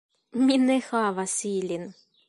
[0.45, 1.89] Mi ne havas ilin.